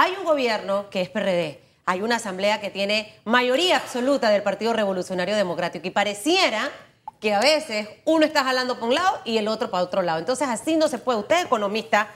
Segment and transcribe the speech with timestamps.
[0.00, 4.72] hay un gobierno que es PRD, hay una asamblea que tiene mayoría absoluta del Partido
[4.72, 6.70] Revolucionario Democrático y pareciera
[7.18, 10.20] que a veces uno está jalando para un lado y el otro para otro lado.
[10.20, 11.18] Entonces así no se puede.
[11.18, 12.10] Usted, economista,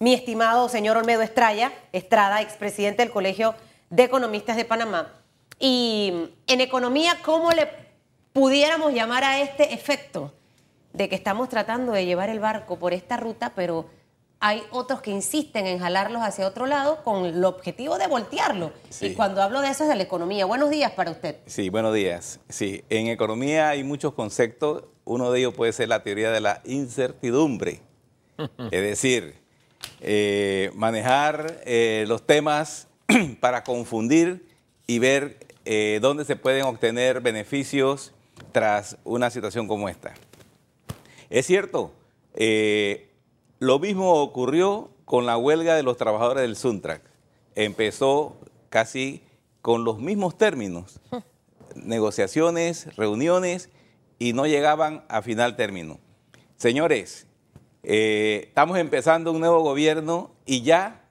[0.00, 3.54] mi estimado señor Olmedo Estrada, Estrada, expresidente del Colegio
[3.90, 5.12] de Economistas de Panamá.
[5.60, 7.68] Y en economía, ¿cómo le
[8.32, 10.32] pudiéramos llamar a este efecto
[10.92, 13.88] de que estamos tratando de llevar el barco por esta ruta, pero
[14.40, 18.72] hay otros que insisten en jalarlos hacia otro lado con el objetivo de voltearlo.
[19.02, 20.46] Y cuando hablo de eso es de la economía.
[20.46, 21.36] Buenos días para usted.
[21.44, 22.40] Sí, buenos días.
[22.48, 24.84] Sí, en economía hay muchos conceptos.
[25.04, 27.82] Uno de ellos puede ser la teoría de la incertidumbre.
[28.70, 29.34] es decir,
[30.00, 32.88] eh, manejar eh, los temas
[33.40, 34.48] para confundir
[34.86, 38.14] y ver eh, dónde se pueden obtener beneficios
[38.52, 40.14] tras una situación como esta.
[41.28, 41.92] Es cierto,
[43.60, 47.02] lo mismo ocurrió con la huelga de los trabajadores del Suntrack.
[47.54, 48.38] Empezó
[48.70, 49.22] casi
[49.60, 50.98] con los mismos términos,
[51.74, 53.68] negociaciones, reuniones,
[54.18, 56.00] y no llegaban a final término.
[56.56, 57.26] Señores,
[57.82, 61.04] eh, estamos empezando un nuevo gobierno y ya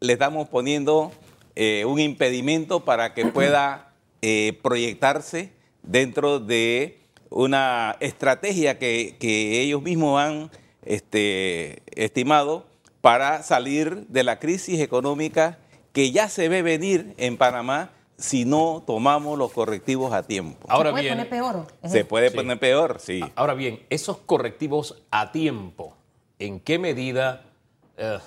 [0.00, 1.12] le estamos poniendo
[1.56, 9.82] eh, un impedimento para que pueda eh, proyectarse dentro de una estrategia que, que ellos
[9.82, 10.50] mismos han
[10.84, 12.64] este, estimado
[13.00, 15.58] para salir de la crisis económica
[15.92, 20.66] que ya se ve venir en Panamá si no tomamos los correctivos a tiempo.
[20.68, 21.66] Ahora ¿Se puede poner peor?
[21.84, 23.20] Se puede poner peor, sí.
[23.34, 25.96] Ahora bien, esos correctivos a tiempo,
[26.38, 27.44] ¿en qué medida...
[27.96, 28.18] Eh,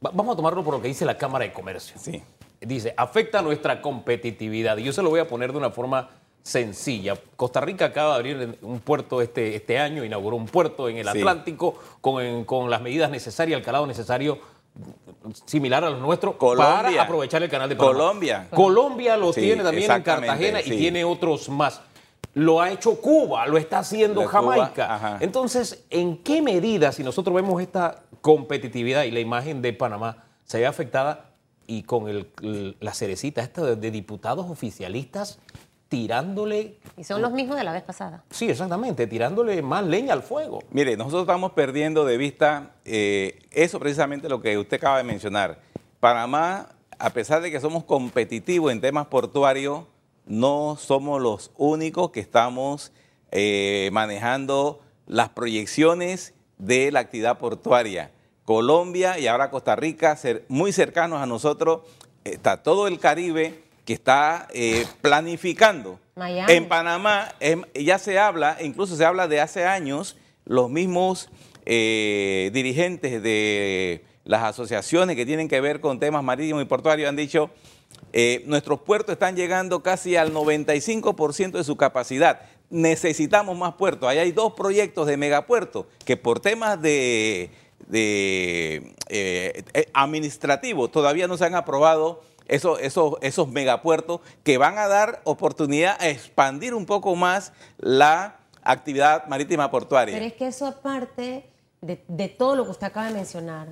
[0.00, 1.96] vamos a tomarlo por lo que dice la Cámara de Comercio.
[1.98, 2.22] Sí.
[2.60, 4.76] Dice, afecta nuestra competitividad.
[4.76, 6.10] Y yo se lo voy a poner de una forma
[6.42, 7.14] sencilla.
[7.36, 11.08] Costa Rica acaba de abrir un puerto este, este año, inauguró un puerto en el
[11.08, 14.38] Atlántico con, con, las medidas necesarias, el calado necesario
[15.44, 17.94] similar a los nuestros para aprovechar el canal de Panamá.
[17.94, 18.48] Colombia.
[18.50, 21.80] Colombia lo tiene también en Cartagena y tiene otros más.
[22.34, 25.18] Lo ha hecho Cuba, lo está haciendo Jamaica.
[25.20, 30.58] Entonces, ¿en qué medida, si nosotros vemos esta competitividad y la imagen de Panamá se
[30.58, 31.26] ve afectada
[31.66, 35.38] y con el, la cerecita esta de diputados oficialistas
[35.92, 36.78] tirándole...
[36.96, 38.24] Y son los mismos de la vez pasada.
[38.30, 40.62] Sí, exactamente, tirándole más leña al fuego.
[40.70, 45.60] Mire, nosotros estamos perdiendo de vista eh, eso precisamente lo que usted acaba de mencionar.
[46.00, 49.84] Panamá, a pesar de que somos competitivos en temas portuarios,
[50.24, 52.90] no somos los únicos que estamos
[53.30, 58.12] eh, manejando las proyecciones de la actividad portuaria.
[58.46, 61.82] Colombia y ahora Costa Rica, ser muy cercanos a nosotros,
[62.24, 65.98] está todo el Caribe que está eh, planificando.
[66.48, 71.30] En Panamá em, ya se habla, incluso se habla de hace años, los mismos
[71.64, 77.16] eh, dirigentes de las asociaciones que tienen que ver con temas marítimos y portuarios han
[77.16, 77.50] dicho,
[78.12, 82.42] eh, nuestros puertos están llegando casi al 95% de su capacidad.
[82.70, 84.08] Necesitamos más puertos.
[84.08, 87.50] Ahí hay dos proyectos de megapuertos que por temas de,
[87.88, 88.94] de
[89.92, 95.96] administrativos todavía no se han aprobado esos, esos, esos megapuertos que van a dar oportunidad
[96.00, 100.14] a expandir un poco más la actividad marítima portuaria.
[100.14, 101.44] Pero es que eso aparte
[101.80, 103.68] de, de todo lo que usted acaba de mencionar,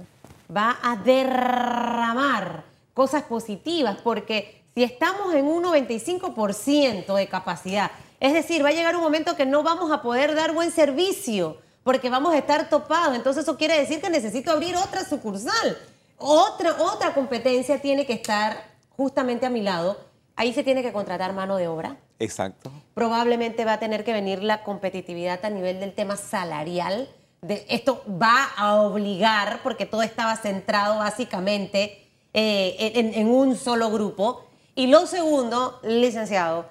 [0.55, 2.65] va a derramar
[2.95, 8.97] cosas positivas, porque si estamos en un 95% de capacidad, es decir, va a llegar
[8.97, 13.17] un momento que no vamos a poder dar buen servicio porque vamos a estar topados.
[13.17, 15.79] Entonces eso quiere decir que necesito abrir otra sucursal.
[16.21, 19.97] Otra, otra competencia tiene que estar justamente a mi lado.
[20.37, 21.97] Ahí se tiene que contratar mano de obra.
[22.19, 22.71] Exacto.
[22.93, 27.09] Probablemente va a tener que venir la competitividad a nivel del tema salarial.
[27.41, 34.45] De, esto va a obligar, porque todo estaba centrado básicamente eh, en, un solo grupo.
[34.75, 36.67] Y lo segundo, licenciado,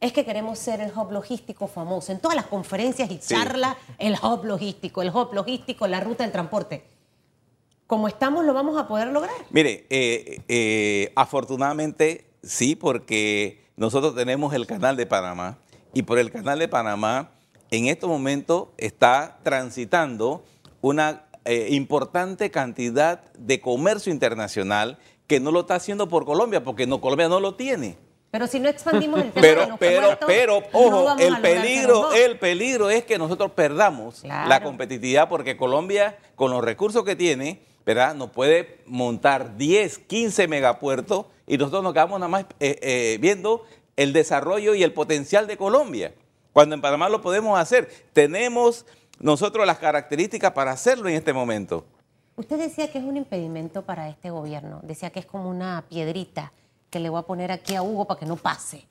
[0.00, 2.10] es que queremos ser el hub logístico famoso.
[2.10, 6.32] En todas las conferencias y charlas, el hub logístico, el hub logístico, la ruta del
[6.32, 6.97] transporte
[7.88, 9.34] como estamos lo vamos a poder lograr.
[9.50, 15.56] Mire, eh, eh, afortunadamente sí, porque nosotros tenemos el canal de Panamá
[15.94, 17.30] y por el canal de Panamá
[17.70, 20.44] en estos momentos está transitando
[20.82, 26.86] una eh, importante cantidad de comercio internacional que no lo está haciendo por Colombia, porque
[26.86, 27.96] no, Colombia no lo tiene.
[28.30, 33.04] Pero si no expandimos el tema pero, pero, pero, ojo, el peligro, el peligro es
[33.04, 38.14] que nosotros perdamos la competitividad porque Colombia, con los recursos que tiene, ¿verdad?
[38.14, 43.64] Nos puede montar 10, 15 megapuertos y nosotros nos quedamos nada más eh, eh, viendo
[43.96, 46.12] el desarrollo y el potencial de Colombia,
[46.52, 47.88] cuando en Panamá lo podemos hacer.
[48.12, 48.84] Tenemos
[49.20, 51.86] nosotros las características para hacerlo en este momento.
[52.36, 56.52] Usted decía que es un impedimento para este gobierno, decía que es como una piedrita
[56.90, 58.84] que le voy a poner aquí a Hugo para que no pase.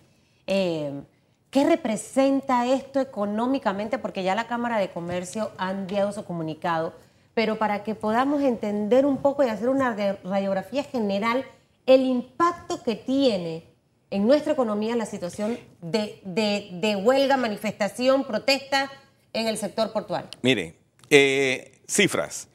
[0.48, 1.04] Eh,
[1.52, 4.00] ¿Qué representa esto económicamente?
[4.00, 6.94] Porque ya la Cámara de Comercio ha enviado su comunicado,
[7.38, 11.46] pero para que podamos entender un poco y hacer una radiografía general,
[11.86, 13.64] el impacto que tiene
[14.10, 18.92] en nuestra economía la situación de, huelga, manifestación, protesta
[19.34, 20.32] en el sector portuario.
[20.42, 20.78] Mire,
[21.12, 22.48] eh, cifras.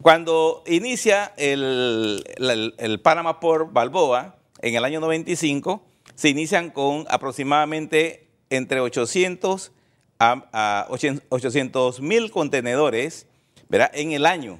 [0.00, 5.84] Cuando inicia el, el, Panama Port Balboa en el año 95,
[6.14, 9.72] se inician con aproximadamente entre 800
[10.18, 13.26] a, 800 mil contenedores
[13.70, 14.58] en el año.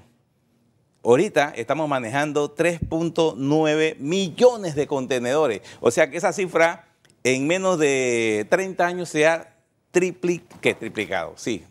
[1.05, 5.63] Ahorita estamos manejando 3.9 millones de contenedores.
[5.81, 6.87] O sea que esa cifra
[7.23, 9.57] en menos de 30 años se ha
[9.91, 11.65] triplicado, sí,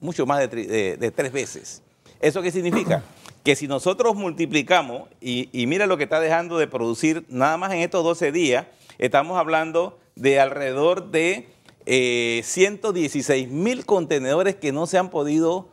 [0.00, 1.82] mucho más de, tres veces.
[2.20, 3.02] ¿Eso qué significa?
[3.44, 7.80] Que si nosotros multiplicamos, y, mira lo que está dejando de producir nada más en
[7.80, 8.66] estos 12 días,
[8.98, 11.48] estamos hablando de alrededor de
[12.42, 15.68] 116 eh, mil contenedores que no se han podido,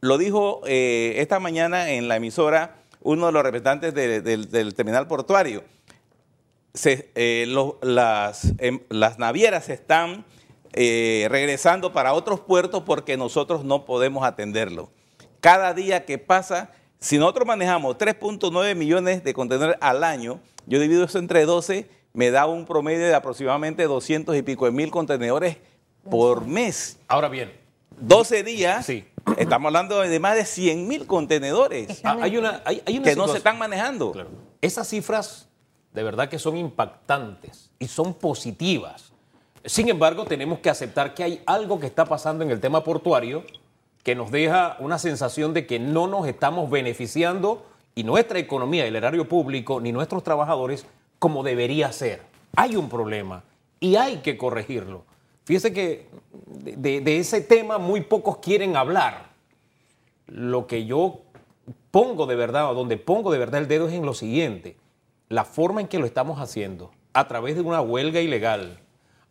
[0.00, 5.62] lo dijo eh, esta mañana en la emisora uno de los representantes del terminal portuario.
[6.84, 7.46] Eh,
[7.82, 10.24] las, em, las, navieras están
[10.72, 14.90] regresando para otros puertos porque nosotros no podemos atenderlo.
[15.40, 21.04] Cada día que pasa, si nosotros manejamos 3.9 millones de contenedores al año, yo divido
[21.04, 25.58] eso entre 12 me da un promedio de aproximadamente 200 y pico de mil contenedores
[26.10, 26.98] por mes.
[27.06, 27.52] Ahora bien.
[28.00, 28.86] 12 días.
[28.86, 29.04] Sí.
[29.36, 33.58] Estamos hablando de más de 100 mil contenedores ah, hay una, que no se están
[33.58, 34.14] manejando.
[34.60, 35.48] Esas cifras
[35.92, 39.12] de verdad que son impactantes y son positivas.
[39.64, 43.44] Sin embargo, tenemos que aceptar que hay algo que está pasando en el tema portuario
[44.02, 48.96] que nos deja una sensación de que no nos estamos beneficiando y nuestra economía, el
[48.96, 50.86] erario público, ni nuestros trabajadores
[51.18, 52.22] como debería ser.
[52.56, 53.42] Hay un problema
[53.80, 55.04] y hay que corregirlo.
[55.48, 56.06] Fíjese que
[56.76, 59.30] de, ese tema muy pocos quieren hablar.
[60.26, 61.22] Lo que yo
[61.90, 64.76] pongo de verdad, o donde pongo de verdad el dedo es en lo siguiente.
[65.30, 68.78] La forma en que lo estamos haciendo, a través de una huelga ilegal,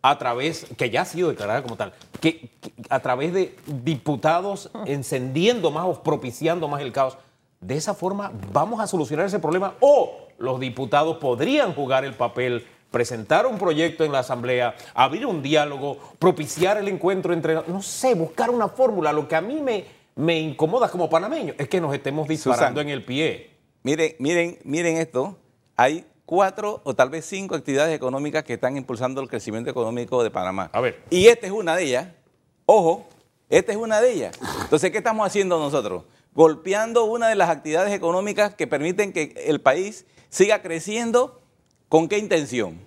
[0.02, 2.50] a través, que ya ha sido declarada como tal, que,
[2.90, 7.20] a través de diputados encendiendo más o propiciando más el caos,
[7.62, 12.66] de esa forma vamos a solucionar ese problema o los diputados podrían jugar el papel,
[12.92, 18.14] presentar un proyecto en la Asamblea, abrir un diálogo, propiciar el encuentro entre, no sé,
[18.16, 19.14] buscar una fórmula.
[19.14, 19.86] Lo que a mí me,
[20.16, 23.52] me incomoda como panameño es que nos estemos disparando en el pie.
[23.84, 25.38] Miren, miren, miren esto.
[25.76, 30.32] Hay cuatro o tal vez cinco actividades económicas que están impulsando el crecimiento económico de
[30.32, 30.70] Panamá.
[30.74, 31.04] A ver.
[31.10, 32.08] Y esta es una de ellas.
[32.66, 33.08] Ojo,
[33.50, 34.38] esta es una de ellas.
[34.64, 36.04] Entonces, ¿qué estamos haciendo nosotros?
[36.34, 41.42] Golpeando una de las actividades económicas que permiten que el país siga creciendo,
[41.90, 42.80] ¿con qué intención?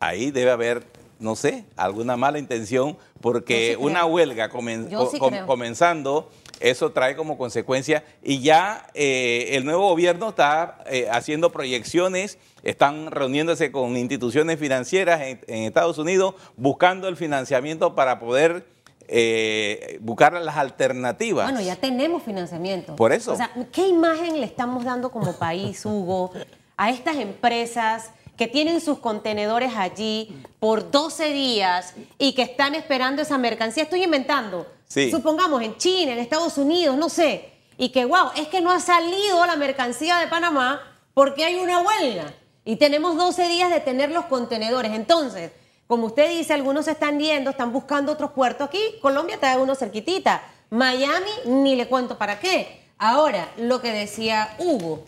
[0.00, 0.84] Ahí debe haber,
[1.18, 6.30] no sé, alguna mala intención, porque una huelga comenzando,
[6.60, 13.10] eso trae como consecuencia, y ya eh, el nuevo gobierno está eh, haciendo proyecciones, están
[13.10, 18.76] reuniéndose con instituciones financieras en, Estados Unidos, buscando el financiamiento para poder...
[19.08, 21.46] Eh, buscar las alternativas.
[21.46, 22.96] Bueno, ya tenemos financiamiento.
[22.96, 23.34] Por eso.
[23.34, 26.32] O sea, ¿qué imagen le estamos dando como país, Hugo,
[26.76, 33.22] a estas empresas que tienen sus contenedores allí por 12 días y que están esperando
[33.22, 33.84] esa mercancía?
[33.84, 34.66] Estoy inventando.
[35.10, 37.52] Supongamos en China, en Estados Unidos, no sé.
[37.78, 40.80] Y que, wow, es que no ha salido la mercancía de Panamá
[41.12, 42.32] porque hay una huelga.
[42.64, 44.92] Y tenemos 12 días de tener los contenedores.
[44.92, 45.52] Entonces,
[45.86, 48.68] como usted dice, algunos se están yendo, están buscando otros puertos.
[48.68, 50.42] Aquí Colombia está uno cerquitita.
[50.70, 52.82] Miami, ni le cuento para qué.
[52.98, 55.04] Ahora, lo que decía Hugo,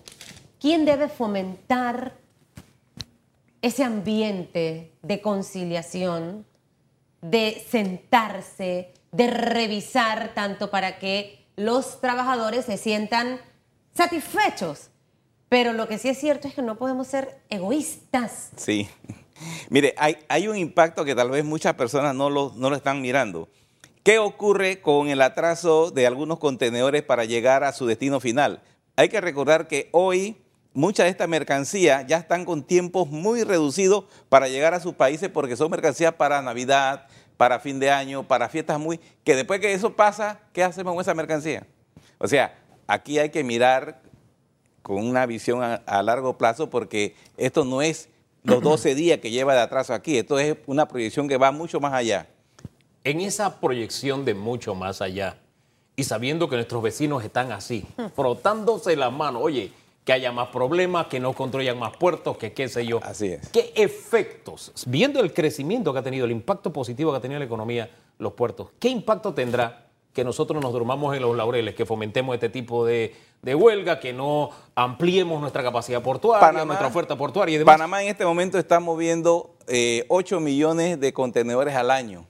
[0.60, 2.16] ¿quién debe fomentar
[3.62, 6.46] ese ambiente de conciliación,
[7.20, 13.40] de sentarse, de revisar tanto para que los trabajadores se sientan
[13.94, 14.90] satisfechos?
[15.48, 18.50] Pero lo que sí es cierto es que no podemos ser egoístas.
[18.56, 18.88] Sí.
[19.70, 23.48] Mire, hay, un impacto que tal vez muchas personas no lo, no lo están mirando.
[24.02, 28.62] ¿Qué ocurre con el atraso de algunos contenedores para llegar a su destino final?
[28.96, 30.36] Hay que recordar que hoy
[30.78, 35.28] mucha de esta mercancía ya están con tiempos muy reducidos para llegar a sus países
[35.28, 39.00] porque son mercancías para Navidad, para fin de año, para fiestas muy...
[39.24, 41.66] que después que eso pasa, ¿qué hacemos con esa mercancía?
[42.18, 42.56] O sea,
[42.86, 44.00] aquí hay que mirar
[44.82, 48.08] con una visión a largo plazo porque esto no es
[48.44, 50.16] los 12 días que lleva de atraso aquí.
[50.16, 52.28] Esto es una proyección que va mucho más allá.
[53.02, 55.38] En esa proyección de mucho más allá,
[55.96, 59.72] y sabiendo que nuestros vecinos están así, frotándose las manos, oye,
[60.08, 62.98] que haya más problemas, que no construyan más puertos, que qué sé yo.
[63.02, 63.50] Así es.
[63.50, 67.40] ¿Qué efectos, viendo el crecimiento que ha tenido, el impacto positivo que ha tenido en
[67.40, 71.84] la economía, los puertos, qué impacto tendrá que nosotros nos durmamos en los laureles, que
[71.84, 77.58] fomentemos este tipo de, huelga, que no ampliemos nuestra capacidad portuaria, nuestra oferta portuaria y
[77.58, 77.74] demás.
[77.74, 82.26] Panamá en este momento está moviendo 8 eh, millones de contenedores al año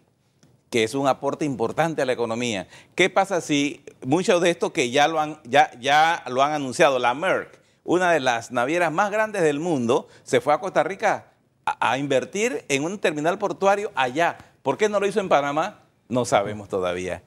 [0.68, 2.66] que es un aporte importante a la economía.
[2.94, 6.98] ¿Qué pasa si muchos de estos que ya lo han, ya, ya lo han anunciado,
[6.98, 7.58] la Merck,
[7.96, 11.32] una de las navieras más grandes del mundo, se fue a Costa Rica
[11.64, 14.36] a, a invertir en un terminal portuario allá?
[14.62, 15.80] ¿Por qué no lo hizo en Panamá?
[16.08, 17.22] No sabemos todavía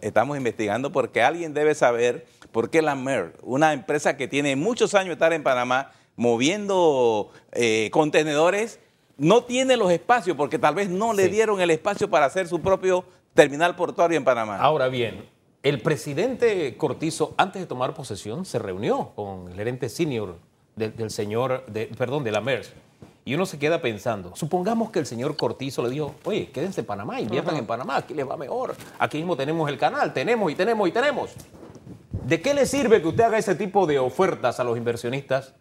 [0.00, 4.94] estamos investigando porque alguien debe saber por qué la MER, una empresa que tiene muchos
[4.94, 8.80] años de estar en Panamá moviendo eh, contenedores,
[9.18, 12.60] no tiene los espacios porque tal vez no le dieron el espacio para hacer su
[12.60, 13.04] propio
[13.34, 14.58] terminal portuario en Panamá.
[14.58, 15.28] Ahora bien,
[15.68, 20.36] el presidente Cortizo, antes de tomar posesión, se reunió con el gerente senior
[20.76, 22.72] del, señor, de, perdón, de la MERS
[23.24, 26.86] y uno se queda pensando, supongamos que el señor Cortizo le dijo, oye, quédense en
[26.86, 28.76] Panamá, inviertan en Panamá, aquí les va mejor.
[29.00, 31.32] Aquí mismo tenemos el canal, tenemos y tenemos y tenemos.
[32.12, 35.52] ¿De qué le sirve que usted haga ese tipo de ofertas a los inversionistas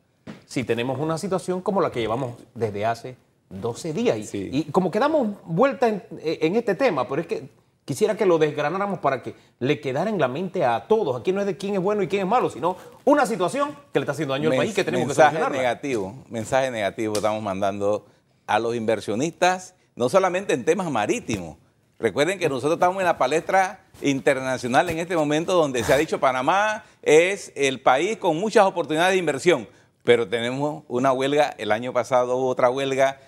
[0.45, 3.15] si tenemos una situación como la que llevamos desde hace
[3.49, 4.35] 12 días?
[4.35, 7.49] Y, como que damos vuelta en este tema, pero es que
[7.85, 11.21] Quisiera que lo desgranáramos para que le quedara en la mente a todos.
[11.21, 13.99] Aquí no es de quién es bueno y quién es malo, sino una situación que
[13.99, 15.51] le está haciendo daño al país que tenemos que solucionar.
[15.51, 18.07] negativo, mensaje negativo estamos mandando
[18.47, 21.57] a los inversionistas, no solamente en temas marítimos.
[21.99, 26.19] Recuerden que nosotros estamos en la palestra internacional en este momento donde se ha dicho
[26.19, 29.69] Panamá es el país con muchas oportunidades de inversión,
[30.03, 33.19] pero tenemos una huelga, el año pasado hubo otra huelga,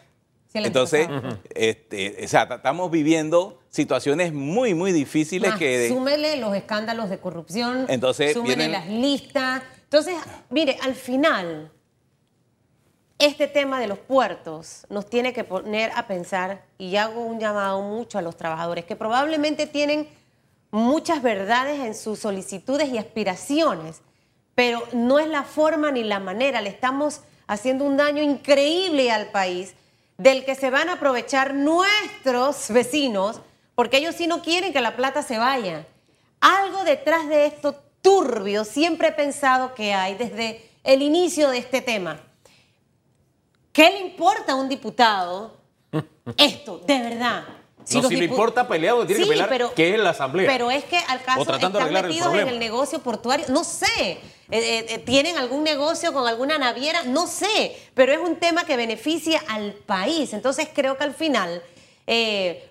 [0.54, 1.08] entonces,
[1.54, 5.89] este, o sea, estamos viviendo situaciones muy, muy difíciles que...
[5.89, 9.62] Súmele los escándalos de corrupción, Entonces, súmele las listas.
[9.84, 10.16] Entonces,
[10.50, 11.72] mire, al final,
[13.20, 17.82] este tema de los puertos nos tiene que poner a pensar, y hago un llamado
[17.82, 20.08] mucho a los trabajadores, que probablemente tienen
[20.72, 24.01] muchas verdades en sus solicitudes y aspiraciones,
[24.56, 29.32] pero no es la forma ni la manera, le estamos haciendo un daño increíble al
[29.32, 29.75] país
[30.18, 33.42] del que se van a aprovechar nuestros vecinos,
[33.76, 35.86] porque ellos sí no quieren que la plata se vaya.
[36.40, 41.82] Algo detrás de esto turbio siempre he pensado que hay desde el inicio de este
[41.82, 42.20] tema.
[43.72, 45.58] ¿Qué le importa a un diputado
[46.38, 47.44] esto, de verdad?
[47.88, 50.51] Si, no, si le importa peleado, tiene que pelear, pero, que es la asamblea.
[50.51, 53.88] Pero es que al caso están metidos en el negocio portuario, no sé.
[54.10, 57.03] Eh, eh, eh, ¿Tienen algún negocio con alguna naviera?
[57.03, 60.34] No sé, pero es un tema que beneficia al país.
[60.34, 61.63] Entonces creo que al final,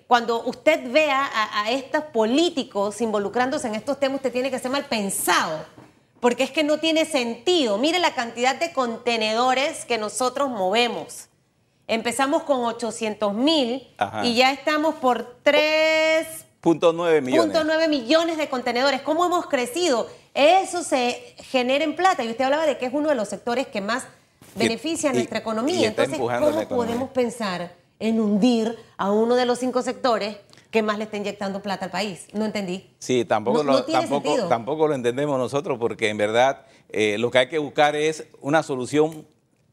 [0.05, 4.85] cuando usted vea a, estos políticos involucrándose en estos temas, usted tiene que ser mal
[4.85, 5.65] pensado,
[6.19, 7.79] porque es que no tiene sentido.
[7.79, 11.26] Mire la cantidad de contenedores que nosotros movemos.
[11.87, 13.87] Empezamos con 800 mil
[14.23, 17.89] y ya estamos por 3.9 millones.
[17.89, 19.01] millones de contenedores.
[19.01, 20.07] ¿Cómo hemos crecido?
[20.37, 22.23] eso se genera en plata.
[22.23, 24.05] Y usted hablaba de que es uno de los sectores que más
[24.55, 25.87] beneficia a nuestra economía.
[25.87, 30.37] Entonces, ¿cómo podemos pensar en hundir a uno de los cinco sectores
[30.69, 32.27] que más le está inyectando plata al país?
[32.33, 32.87] No entendí.
[32.99, 33.83] Sí, tampoco, lo,
[34.47, 38.61] tampoco, lo entendemos nosotros porque en verdad eh, lo que hay que buscar es una
[38.61, 39.25] solución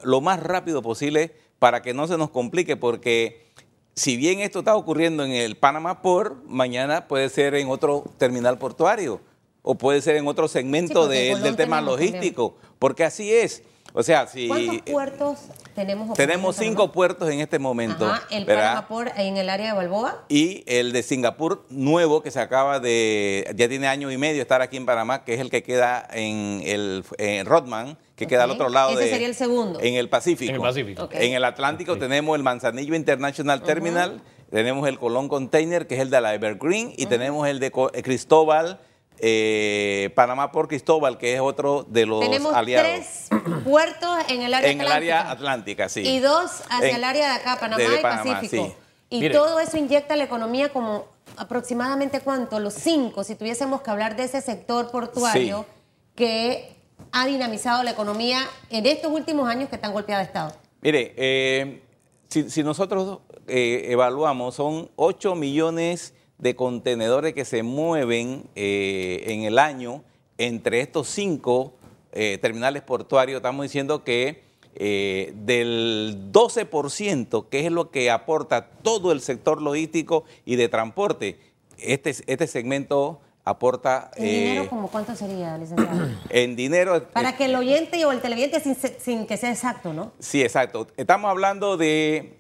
[0.03, 3.47] lo más rápido posible para que no se nos complique porque
[3.95, 8.59] si bien esto está ocurriendo en el Panamá Port, mañana puede ser en otro terminal
[8.59, 9.23] portuario
[9.63, 13.63] o puede ser en otro segmento del tema logístico, porque así es.
[13.97, 14.49] O sea, si...
[14.49, 15.39] ¿Cuántos puertos
[15.73, 16.17] tenemos?
[16.17, 18.13] Tenemos cinco puertos en este momento.
[18.29, 20.25] el Panamá en el área de Balboa.
[20.29, 24.63] Y el de Singapur nuevo que se acaba de, ya tiene año y medio estar
[24.63, 27.05] aquí en Panamá, que es el que queda en el
[27.47, 29.79] Rodman, que queda al otro lado Ese sería el segundo.
[29.81, 30.51] En el Pacífico.
[30.51, 31.09] En el Pacífico.
[31.13, 36.11] En el Atlántico tenemos el Manzanillo International Terminal, tenemos el Colón Container, que es el
[36.11, 38.81] de la Evergreen, y tenemos el de Cristóbal
[39.19, 42.89] eh, Panamá por Cristóbal, que es otro de los Tenemos aliados.
[42.89, 43.29] tres
[43.65, 46.01] puertos en el área en el área atlántica, sí.
[46.01, 48.75] Y dos hacia el área de acá, Panamá y Pacífico.
[49.11, 51.07] Y todo eso inyecta la economía como
[51.37, 55.67] aproximadamente cuánto, los cinco, si tuviésemos que hablar de ese sector portuario
[56.15, 56.77] que
[57.13, 58.41] ha dinamizado la economía
[58.71, 60.53] en estos últimos años que están golpeada de Estado.
[60.81, 61.83] Mire, eh,
[62.29, 69.59] si, nosotros eh, evaluamos, son 8 millones de contenedores que se mueven eh, en el
[69.59, 70.03] año
[70.39, 71.75] entre estos cinco
[72.13, 74.43] eh, terminales portuarios, estamos diciendo que
[74.77, 81.39] eh, del 12%, que es lo que aporta todo el sector logístico y de transporte,
[81.79, 84.11] este, este segmento aporta...
[84.17, 86.09] ¿En dinero como cuánto sería, licenciado?
[86.31, 87.09] en dinero...
[87.13, 88.61] Para que el oyente o el televidente,
[88.99, 90.13] sin, que sea exacto, ¿no?
[90.19, 90.89] Sí, exacto.
[90.97, 92.37] Estamos hablando de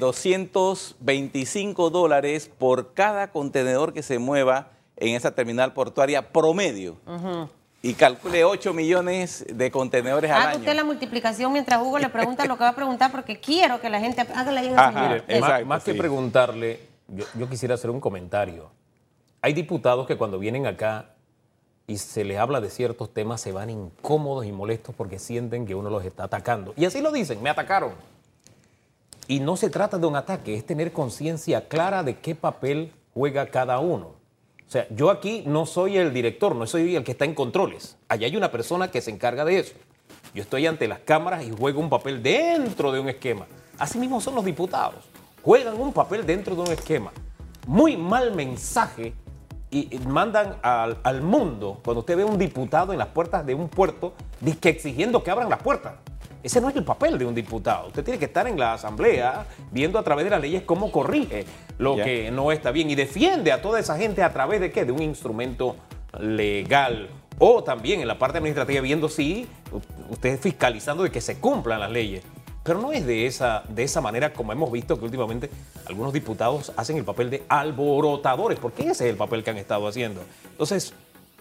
[0.00, 6.96] 225 dólares por cada contenedor que se mueva en esa terminal portuaria promedio.
[7.82, 12.44] Y calcule 8 millones de contenedores al Haga usted la multiplicación mientras Hugo le pregunta
[12.46, 15.92] lo que va a preguntar porque quiero que la gente haga la Mire, más, que
[15.94, 16.78] preguntarle,
[17.08, 18.70] yo, quisiera hacer un comentario.
[19.40, 21.10] Hay diputados que cuando vienen acá
[21.88, 25.74] y se les habla de ciertos temas se van incómodos y molestos porque sienten que
[25.74, 26.72] uno los está atacando.
[26.76, 27.90] Y así lo dicen, me atacaron.
[29.28, 33.46] Y no se trata de un ataque, es tener conciencia clara de qué papel juega
[33.46, 34.06] cada uno.
[34.66, 37.96] O sea, yo aquí no soy el director, no soy el que está en controles.
[38.08, 39.74] Allá hay una persona que se encarga de eso.
[40.34, 43.46] Yo estoy ante las cámaras y juego un papel dentro de un esquema.
[43.78, 45.04] Así mismo son los diputados.
[45.42, 47.12] Juegan un papel dentro de un esquema.
[47.66, 49.12] Muy mal mensaje
[49.70, 53.68] y mandan al, mundo cuando usted ve a un diputado en las puertas de un
[53.68, 54.12] puerto
[54.62, 55.94] exigiendo que abran las puertas.
[56.42, 57.88] Ese no es el papel de un diputado.
[57.88, 61.44] Usted tiene que estar en la asamblea viendo a través de las leyes cómo corrige
[61.78, 64.84] lo que no está bien y defiende a toda esa gente a través de qué?
[64.84, 65.76] De un instrumento
[66.18, 67.08] legal.
[67.38, 69.46] O también en la parte administrativa viendo si
[70.10, 72.22] usted fiscalizando de que se cumplan las leyes.
[72.62, 75.50] Pero no es de esa, de esa manera como hemos visto que últimamente
[75.86, 79.88] algunos diputados hacen el papel de alborotadores, porque ese es el papel que han estado
[79.88, 80.22] haciendo.
[80.50, 80.94] Entonces,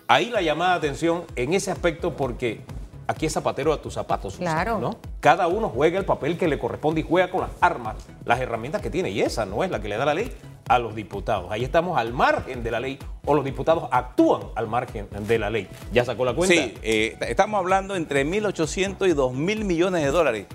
[0.08, 2.62] ahí la llamada de atención en ese aspecto porque
[3.08, 4.38] aquí es zapatero a tus zapatos.
[4.38, 4.80] Claro.
[4.80, 4.98] ¿no?
[5.20, 8.82] Cada uno juega el papel que le corresponde y juega con las armas, las herramientas
[8.82, 9.10] que tiene.
[9.12, 10.32] Y esa no es la que le da la ley
[10.68, 11.52] a los diputados.
[11.52, 15.50] Ahí estamos al margen de la ley o los diputados actúan al margen de la
[15.50, 15.68] ley.
[15.92, 16.56] ¿Ya sacó la cuenta?
[16.56, 20.46] Sí, eh, estamos hablando entre 1.800 y 2.000 millones de dólares.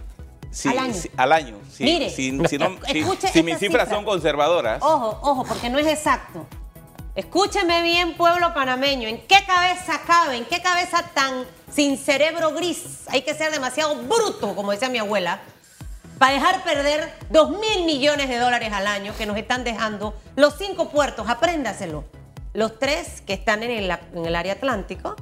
[0.64, 0.94] al año.
[1.16, 1.56] al año.
[1.80, 2.32] Mire, si,
[3.42, 4.82] mis cifras son conservadoras.
[4.82, 6.46] Ojo, ojo, porque no es exacto.
[7.16, 9.08] Escúcheme bien, pueblo panameño.
[9.08, 10.36] ¿En qué cabeza cabe?
[10.36, 13.04] ¿En qué cabeza tan sin cerebro gris?
[13.08, 15.40] Hay que ser demasiado bruto, como decía mi abuela,
[16.18, 20.58] para dejar perder dos mil millones de dólares al año que nos están dejando los
[20.58, 21.26] cinco puertos.
[21.26, 22.04] Apréndaselo.
[22.52, 25.16] Los tres que están en el, en el área Atlántico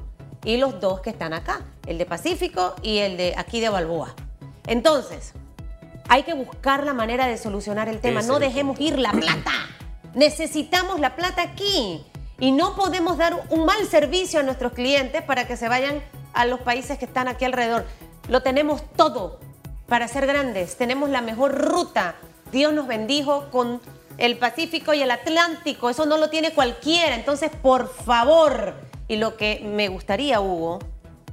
[0.44, 4.16] y los dos que están acá, el de Pacífico y el de aquí de Balboa.
[4.66, 5.32] Entonces,
[6.08, 8.22] hay que buscar la manera de solucionar el tema.
[8.22, 9.52] no dejemos ir la plata.
[10.14, 12.04] Necesitamos la plata aquí
[12.38, 16.44] y no podemos dar un mal servicio a nuestros clientes para que se vayan a
[16.44, 17.84] los países que están aquí alrededor.
[18.28, 19.40] Lo tenemos todo
[19.88, 20.76] para ser grandes.
[20.76, 22.14] Tenemos la mejor ruta.
[22.52, 23.80] Dios nos bendijo con
[24.18, 25.90] el Pacífico y el Atlántico.
[25.90, 27.16] Eso no lo tiene cualquiera.
[27.16, 28.74] Entonces, por favor,
[29.08, 30.78] y lo que me gustaría, Hugo,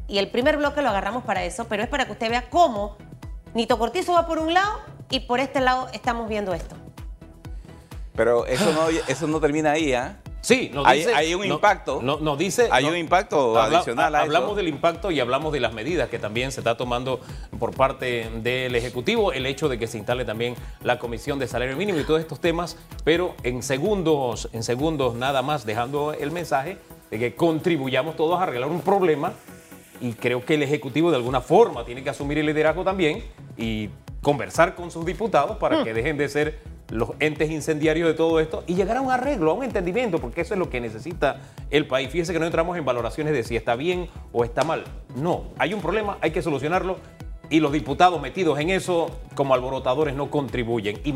[0.07, 2.97] y el primer bloque lo agarramos para eso, pero es para que usted vea cómo
[3.53, 6.80] Nito Cortizo va por un lado y por este lado estamos viendo esto.
[8.15, 10.17] Pero eso no, eso no termina ahí, ¿ah?
[10.41, 12.01] Sí, nos dice, hay, un impacto.
[12.01, 15.71] No, nos dice, hay un impacto adicional a Hablamos del impacto y hablamos de las
[15.73, 17.21] medidas que también se está tomando
[17.59, 21.77] por parte del Ejecutivo, el hecho de que se instale también la Comisión de Salario
[21.77, 26.79] Mínimo y todos estos temas, pero en segundos, en segundos nada más dejando el mensaje
[27.11, 29.33] de que contribuyamos todos a arreglar un problema
[29.99, 33.23] y creo que el Ejecutivo de alguna forma tiene que asumir el liderazgo también
[33.57, 33.89] y
[34.23, 35.83] conversar con sus diputados para hmm.
[35.83, 39.51] que dejen de ser los entes incendiarios de todo esto y llegar a un arreglo,
[39.51, 42.09] a un entendimiento, porque eso es lo que necesita el país.
[42.09, 44.83] Fíjese que no entramos en valoraciones de si está bien o está mal.
[45.15, 46.97] No, hay un problema, hay que solucionarlo
[47.49, 51.13] y los diputados metidos en eso como alborotadores no contribuyen y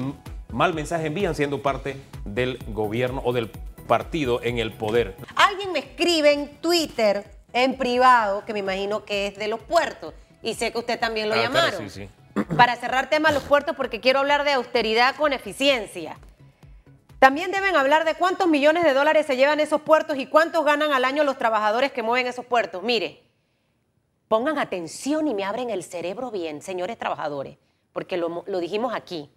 [0.52, 3.50] mal mensaje envían siendo parte del gobierno o del
[3.88, 5.16] partido en el poder.
[5.36, 10.14] Alguien me escribe en Twitter, en privado, que me imagino que es de los puertos,
[10.42, 11.90] y sé que usted también lo ah, llamaron.
[11.90, 12.10] sí, sí
[12.58, 16.17] para cerrar temas los puertos porque quiero hablar de austeridad con eficiencia.
[17.19, 20.91] También deben hablar de cuántos millones de dólares se llevan esos puertos y cuántos ganan
[20.91, 22.84] al año los trabajadores que mueven esos puertos.
[22.84, 23.24] Mire,
[24.28, 27.58] pongan atención y me abren el cerebro bien, señores trabajadores,
[27.93, 29.32] porque lo, lo dijimos aquí.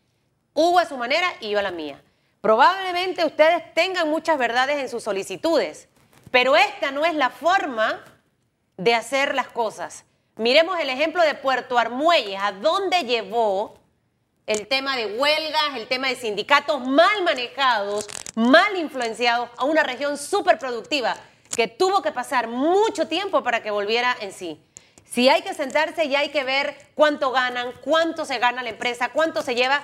[0.54, 2.02] Hubo a su manera y yo a la mía.
[2.40, 5.88] Probablemente ustedes tengan muchas verdades en sus solicitudes,
[6.32, 8.02] pero esta no es la forma
[8.76, 10.04] de hacer las cosas.
[10.38, 13.77] Miremos el ejemplo de Puerto Armuelles, a dónde llevó
[14.46, 20.16] el tema de huelgas, el tema de sindicatos mal manejados, mal influenciados a una región
[20.16, 21.16] súper productiva
[21.57, 24.62] que tuvo que pasar mucho tiempo para que volviera en sí.
[25.05, 29.09] Si hay que sentarse y hay que ver cuánto ganan, cuánto se gana la empresa,
[29.09, 29.83] cuánto se lleva,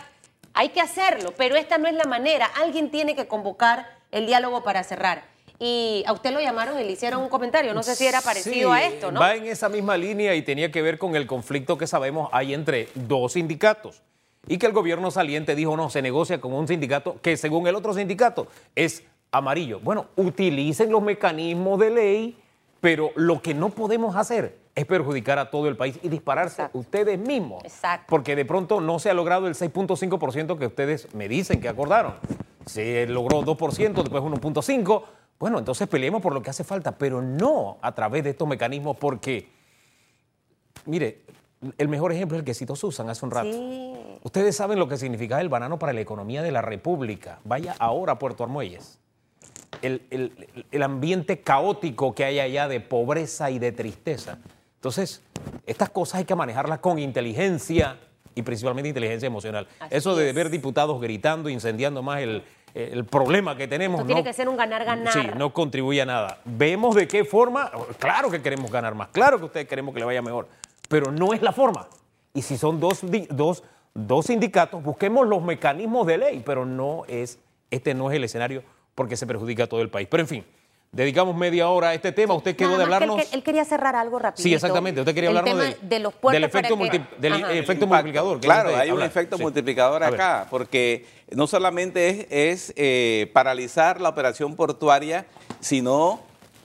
[0.53, 2.47] hay que hacerlo, pero esta no es la manera.
[2.47, 6.93] Alguien tiene que convocar el diálogo para cerrar y a usted lo llamaron y le
[6.93, 7.75] hicieron un comentario.
[7.75, 9.21] No sé si era parecido a esto, ¿no?
[9.21, 12.55] Va en esa misma línea y tenía que ver con el conflicto que sabemos hay
[12.55, 14.03] entre dos sindicatos.
[14.47, 17.77] Y que el gobierno saliente dijo, no, se negocia con un sindicato que según el
[17.77, 19.81] otro sindicato es amarillo.
[19.81, 22.37] Bueno, utilicen los mecanismos de ley,
[22.81, 27.19] pero lo que no podemos hacer es perjudicar a todo el país y dispararse ustedes
[27.19, 27.65] mismos.
[27.65, 28.07] Exacto.
[28.09, 32.15] Porque de pronto no se ha logrado el 6.5% que ustedes me dicen que acordaron.
[32.67, 35.05] Se logró 2%, después 1.5%.
[35.45, 38.97] Bueno, entonces peleemos por lo que hace falta, pero no a través de estos mecanismos
[38.97, 39.51] porque,
[40.87, 41.21] mire,
[41.77, 43.51] el mejor ejemplo es el que citó Susan hace un rato.
[44.23, 47.41] Ustedes saben lo que significa el banano para la economía de la República.
[47.45, 48.99] Vaya ahora a Puerto Armuelles.
[49.83, 54.39] el ambiente caótico que hay allá de pobreza y de tristeza.
[54.77, 55.21] Entonces,
[55.67, 57.99] estas cosas hay que manejarlas con inteligencia
[58.35, 59.69] y principalmente inteligencia emocional.
[59.91, 62.45] Eso de ver diputados gritando, incendiando más el,
[63.09, 64.01] problema que tenemos.
[64.01, 65.13] Esto tiene que ser un ganar-ganar.
[65.13, 66.39] Sí, no contribuye a nada.
[66.45, 70.07] Vemos de qué forma, claro que queremos ganar más, claro que ustedes queremos que le
[70.07, 70.49] vaya mejor,
[70.89, 71.89] pero no es la forma.
[72.33, 73.63] Y si son dos, dos,
[73.95, 77.39] dos sindicatos, busquemos los mecanismos de ley, pero no es,
[77.71, 78.63] este no es el escenario
[78.95, 80.09] porque se perjudica a todo el país.
[80.11, 80.45] Pero en fin
[80.95, 82.35] dedicamos media hora a este tema.
[82.35, 83.21] Usted quedó de hablarnos.
[83.33, 84.43] Él, quería cerrar algo rápido.
[84.43, 85.01] Sí, exactamente.
[85.01, 86.77] Usted quería hablarnos de, los del efecto,
[87.19, 88.41] del efecto multiplicador.
[88.41, 95.27] Claro, hay un efecto multiplicador acá, porque no solamente es, eh, paralizar la operación portuaria,
[95.61, 96.21] sino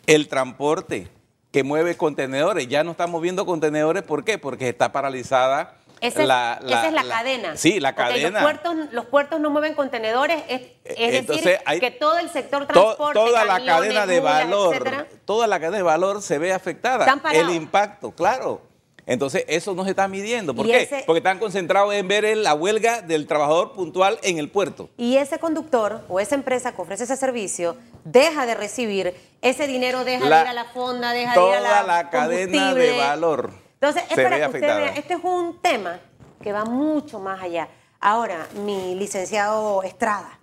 [0.06, 1.08] el transporte
[1.52, 2.68] que mueve contenedores.
[2.68, 4.38] Ya no estamos viendo contenedores, ¿por qué?
[4.38, 7.58] Porque está paralizada esa, es la, cadena.
[7.58, 8.42] Sí, la cadena.
[8.42, 13.46] Los puertos, los puertos no mueven contenedores, es, decir, que todo el sector transporte, toda
[13.46, 17.20] la cadena de valor, toda la cadena de valor se ve afectada.
[17.34, 18.70] El impacto, claro.
[19.06, 20.54] Entonces, eso no se está midiendo.
[20.54, 21.04] ¿Por qué?
[21.08, 24.88] Porque están concentrados en ver la huelga del trabajador puntual en el puerto.
[24.98, 30.04] Y ese conductor o esa empresa que ofrece ese servicio deja de recibir ese dinero,
[30.04, 32.98] deja de ir a la fonda, deja de ir a la Toda la cadena de
[32.98, 36.00] valor entonces, es para que usted vea, este es un tema
[36.42, 37.70] que va mucho más allá.
[38.02, 40.38] Ahora, mi licenciado Estrada,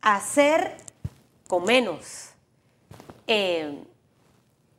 [0.00, 0.76] hacer
[1.48, 2.30] con menos.
[3.28, 3.84] Eh,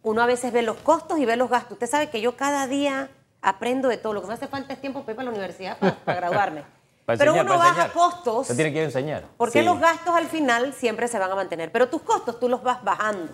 [0.01, 1.73] uno a veces ve los costos y ve los gastos.
[1.73, 3.09] Usted sabe que yo cada día
[3.41, 4.13] aprendo de todo.
[4.13, 6.63] Lo que me hace falta es tiempo para ir para la universidad para, graduarme.
[7.05, 8.47] Pero uno baja costos.
[8.47, 9.23] Se tiene que enseñar.
[9.37, 11.71] Porque los gastos al final siempre se van a mantener.
[11.71, 13.31] Pero tus costos tú los vas bajando.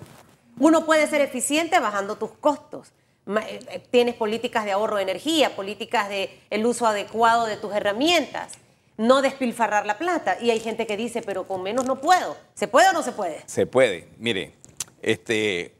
[0.60, 2.92] Uno puede ser eficiente bajando tus costos.
[3.38, 8.54] Eh, tienes políticas de ahorro de energía, políticas de el uso adecuado de tus herramientas,
[8.98, 10.38] no despilfarrar la plata.
[10.42, 12.36] Y hay gente que dice, pero con menos no puedo.
[12.56, 13.44] ¿Se puede o no se puede?
[13.46, 14.08] Se puede.
[14.18, 14.54] Mire,
[15.04, 15.76] este,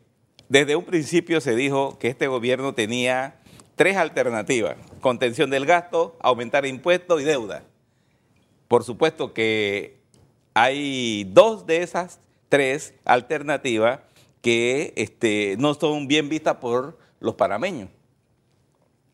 [0.48, 3.40] desde un principio se dijo que este gobierno tenía
[3.76, 7.64] tres alternativas: contención del gasto, aumentar impuestos y deuda.
[8.68, 9.98] Por supuesto que
[10.54, 14.02] hay dos de esas tres alternativas
[14.42, 17.90] que este, no son bien vistas por los panameños.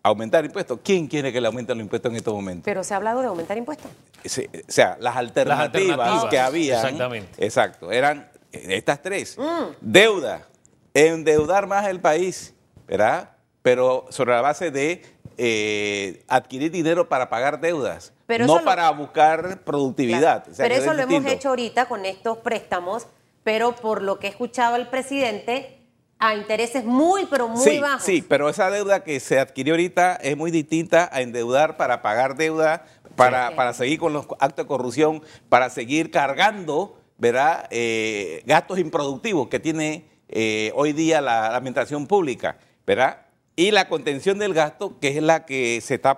[0.04, 0.80] Aumentar impuestos.
[0.84, 2.64] ¿Quién quiere que le aumenten los impuestos en estos momentos?
[2.64, 3.90] Pero se ha hablado de aumentar impuestos.
[3.92, 4.30] o
[4.68, 6.76] sea, las alternativas, que había.
[6.76, 7.44] Exactamente.
[7.44, 7.92] Exacto.
[7.92, 9.38] Eran estas tres.
[9.38, 9.76] Mm.
[9.82, 10.48] Deuda.
[10.94, 12.54] Endeudar más el país,
[12.88, 13.32] ¿verdad?
[13.62, 15.02] Pero sobre la base de
[15.38, 20.46] eh, adquirir dinero para pagar deudas, no para buscar productividad.
[20.56, 23.08] pero eso lo hemos hecho ahorita con estos préstamos,
[23.44, 25.85] pero por lo que he escuchado al presidente,
[26.20, 28.04] a intereses muy, pero muy bajos.
[28.04, 32.36] Sí, pero esa deuda que se adquirió ahorita es muy distinta a endeudar para pagar
[32.36, 37.68] deuda, para, para seguir con los actos de corrupción, para seguir cargando, ¿verdad?
[37.70, 43.26] Eh, gastos improductivos que tiene eh, hoy día la, administración pública, ¿verdad?
[43.56, 46.18] Y la contención del gasto, que es la que se está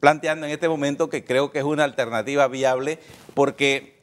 [0.00, 2.98] planteando en este momento, que creo que es una alternativa viable,
[3.34, 3.98] porque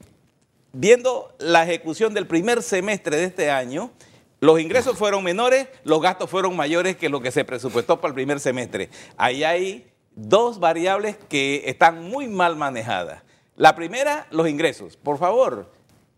[0.73, 3.91] viendo la ejecución del primer semestre de este año,
[4.39, 8.15] los ingresos fueron menores, los gastos fueron mayores que lo que se presupuestó para el
[8.15, 8.89] primer semestre.
[9.17, 13.23] Ahí hay dos variables que están muy mal manejadas.
[13.55, 14.95] La primera, los ingresos.
[14.97, 15.71] Por favor,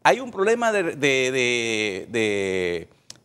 [0.03, 0.97] hay un problema de,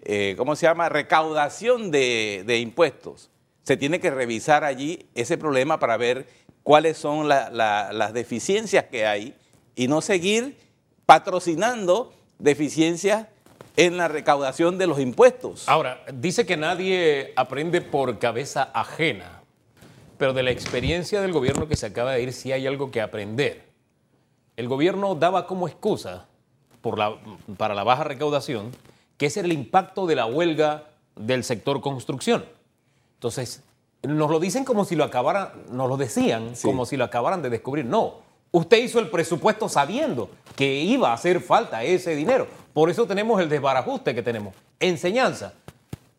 [0.04, 3.30] eh, ¿cómo se llama?, recaudación de, impuestos.
[3.64, 6.28] Se tiene que revisar allí ese problema para ver
[6.62, 9.34] cuáles son las deficiencias que hay
[9.74, 10.56] y no seguir
[11.06, 13.26] patrocinando deficiencias
[13.76, 15.68] en la recaudación de los impuestos.
[15.68, 19.42] Ahora, dice que nadie aprende por cabeza ajena,
[20.18, 23.00] pero de la experiencia del gobierno que se acaba de ir sí hay algo que
[23.00, 23.64] aprender.
[24.56, 26.26] El gobierno daba como excusa
[26.80, 27.16] por la,
[27.56, 28.70] para la baja recaudación
[29.16, 30.84] que es el impacto de la huelga
[31.16, 32.44] del sector construcción.
[33.14, 33.62] Entonces,
[34.02, 37.50] nos lo dicen como si lo acabaran, nos lo decían como si lo acabaran de
[37.50, 37.84] descubrir.
[37.84, 38.23] No,
[38.54, 42.46] usted hizo el presupuesto sabiendo que iba a hacer falta ese dinero.
[42.72, 44.54] Por eso tenemos el desbarajuste que tenemos.
[44.78, 45.54] Enseñanza.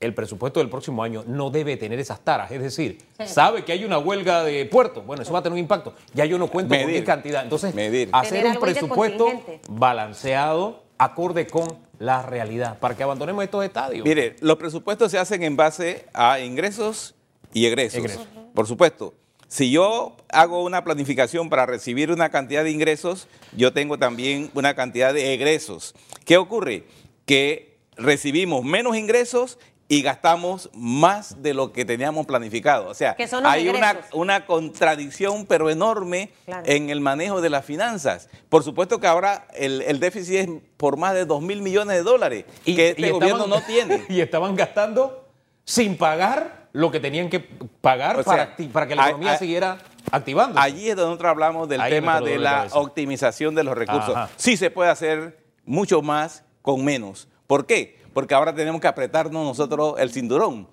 [0.02, 2.52] El presupuesto del próximo año no debe tener esas taras.
[2.52, 5.06] Es decir, sabe que hay una huelga de puertos.
[5.06, 5.93] Bueno, eso va a tener un impacto.
[6.13, 7.41] Ya yo no cuento con qué cantidad.
[7.43, 7.74] Entonces,
[8.12, 9.32] hacer un presupuesto
[9.69, 11.65] balanceado acorde con
[12.00, 14.06] la realidad, para que abandonemos estos estadios.
[14.06, 17.15] Mire, los presupuestos se hacen en base a ingresos
[17.54, 18.28] y egresos.
[18.54, 19.13] Por supuesto.
[19.47, 24.75] Si yo hago una planificación para recibir una cantidad de ingresos, yo tengo también una
[24.75, 25.93] cantidad de egresos.
[26.25, 26.86] ¿Qué ocurre?
[27.25, 32.89] Que recibimos menos ingresos y gastamos más de lo que teníamos planificado.
[32.89, 36.31] O sea, hay una, una, contradicción pero enorme
[36.65, 38.29] en el manejo de las finanzas.
[38.49, 42.45] Por supuesto que ahora el, déficit es por más de 2 mil millones de dólares
[42.65, 44.03] y, que este gobierno no tiene.
[44.10, 45.24] Y estaban gastando
[45.65, 49.78] sin pagar lo que tenían que pagar para, para, que la economía siguiera
[50.12, 50.60] activando.
[50.60, 54.15] Allí es donde nosotros hablamos del tema de la optimización de los recursos.
[54.38, 57.28] Sí se puede hacer mucho más con menos.
[57.47, 58.06] ¿Por qué?
[58.15, 60.69] porque ahora tenemos que apretarnos nosotros el cinturón.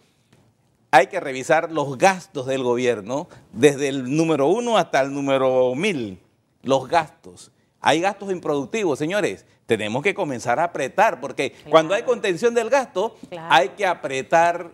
[0.92, 6.20] Hay que revisar los gastos del gobierno desde el número uno hasta el número mil,
[6.62, 7.50] los gastos.
[7.82, 9.44] Hay gastos improductivos, señores.
[9.66, 13.16] Tenemos que comenzar a apretar, porque cuando hay contención del gasto,
[13.48, 14.70] hay que apretar.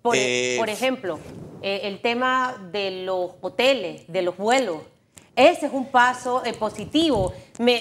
[0.00, 1.18] Por, e- eh, ejemplo,
[1.60, 4.78] eh, el tema de los hoteles, de los vuelos.
[5.36, 7.32] Ese es un paso eh, positivo.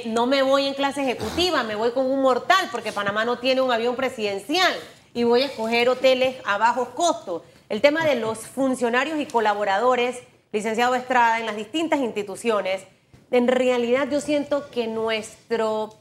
[0.06, 3.62] no me voy en clase ejecutiva, me voy con un mortal, porque Panamá no tiene
[3.62, 4.74] un avión presidencial
[5.14, 7.44] y voy a escoger hoteles a bajos costos.
[7.70, 12.84] El tema de los funcionarios y colaboradores, licenciado Estrada, en las distintas instituciones,
[13.32, 15.94] en realidad yo siento que nuestro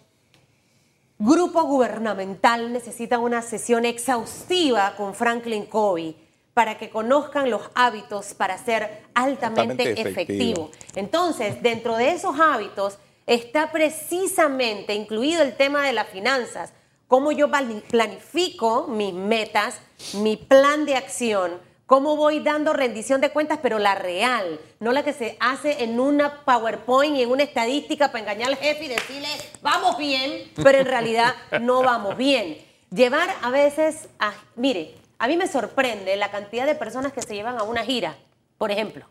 [1.18, 6.16] grupo gubernamental necesita una sesión exhaustiva con Franklin Covey
[6.52, 10.70] para que conozcan los hábitos para ser altamente, efectivo.
[10.94, 16.72] Entonces, dentro de esos hábitos está precisamente incluido el tema de las finanzas,
[17.08, 17.50] cómo yo
[17.90, 19.80] planifico mis metas,
[20.14, 25.04] mi plan de acción, cómo voy dando rendición de cuentas, pero la real, no la
[25.04, 28.88] que se hace en una PowerPoint y en una estadística para engañar al jefe y
[28.88, 29.28] decirle,
[29.62, 32.58] vamos bien, pero en realidad no vamos bien.
[32.90, 37.34] Llevar a veces a, mire, a mí me sorprende la cantidad de personas que se
[37.34, 38.16] llevan a una gira,
[38.58, 39.06] por ejemplo.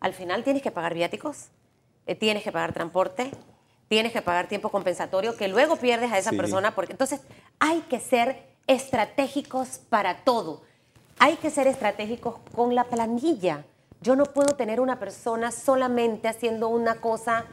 [0.00, 1.46] Al final tienes que pagar viáticos,
[2.06, 3.30] eh, tienes que pagar transporte,
[3.88, 6.74] tienes que pagar tiempo compensatorio, que luego pierdes a esa persona.
[6.74, 7.20] Porque, entonces,
[7.58, 10.62] hay que ser estratégicos para todo.
[11.18, 13.64] Hay que ser estratégicos con la planilla.
[14.00, 17.46] Yo no puedo tener una persona solamente haciendo una cosa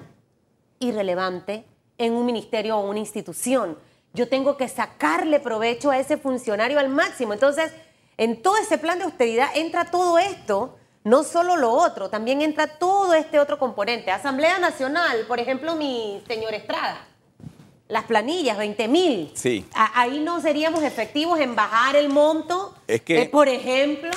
[0.80, 1.66] irrelevante
[1.98, 3.78] en un ministerio o una institución
[4.16, 7.34] yo tengo que sacarle provecho a ese funcionario al máximo.
[7.34, 7.72] Entonces,
[8.18, 12.66] en todo ese plan de austeridad entra todo esto, no solo lo otro, también entra
[12.66, 14.10] todo este otro componente.
[14.10, 17.06] Asamblea Nacional, por ejemplo, mi señor Estrada,
[17.88, 19.32] las planillas, 20 mil.
[19.36, 19.66] Sí.
[19.74, 22.76] ahí no seríamos efectivos en bajar el monto.
[22.88, 24.12] Es que, eh, por ejemplo.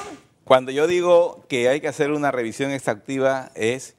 [0.44, 3.94] Cuando yo digo que hay que hacer una revisión extractiva es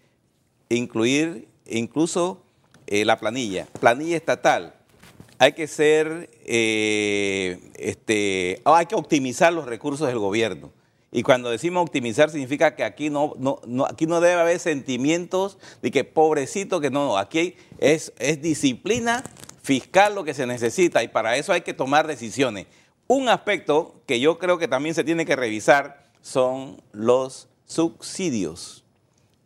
[0.69, 2.41] incluir incluso
[2.87, 4.73] eh, la planilla, planilla estatal
[5.39, 10.71] hay que ser, eh, este, hay que optimizar los recursos del gobierno.
[11.11, 15.91] Y cuando decimos optimizar significa que aquí no, no, aquí no debe haber sentimientos de
[15.91, 19.23] que pobrecito que no, aquí es, es disciplina
[19.69, 22.65] fiscal lo que se necesita y para eso hay que tomar decisiones.
[23.05, 28.83] Un aspecto que yo creo que también se tiene que revisar son los subsidios.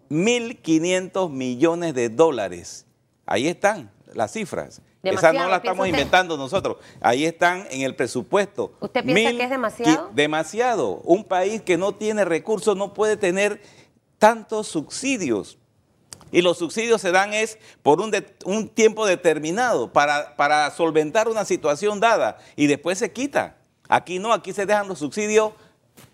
[0.09, 2.85] 1.500 millones de dólares.
[3.25, 4.81] Ahí están las cifras.
[5.01, 6.77] Esa no la estamos inventando nosotros.
[7.01, 8.77] Ahí están en el presupuesto.
[8.79, 10.09] ¿Usted piensa que es demasiado?
[10.13, 11.01] Demasiado.
[11.03, 13.61] Un país que no tiene recursos no puede tener
[14.19, 15.57] tantos subsidios.
[16.33, 21.45] Y los subsidios se dan es por un, un tiempo determinado para, para solventar una
[21.45, 23.55] situación dada y después se quita.
[23.87, 25.53] Aquí no, aquí se dejan los subsidios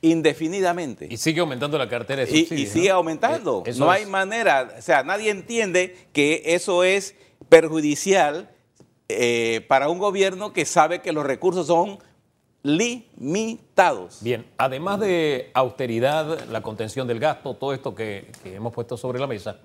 [0.01, 1.08] indefinidamente.
[1.10, 2.69] Y sigue aumentando la cartera de subsidios.
[2.69, 3.63] Y, sigue aumentando.
[3.65, 7.15] Eh, no hay manera, o sea, nadie entiende que eso es
[7.47, 8.49] perjudicial
[9.08, 11.99] eh, para un gobierno que sabe que los recursos son
[12.63, 14.19] limitados.
[14.21, 19.27] Bien, además de austeridad, la contención del gasto, todo esto que, hemos puesto sobre la
[19.27, 19.60] mesa,